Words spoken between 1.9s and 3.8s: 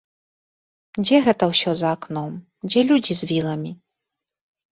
акном, дзе людзі з віламі?